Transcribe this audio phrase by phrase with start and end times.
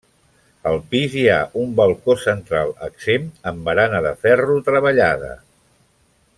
[0.69, 5.33] Al pis hi ha un balcó central exempt, amb barana de ferro treballada.